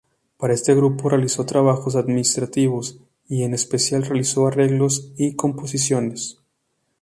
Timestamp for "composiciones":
5.35-6.39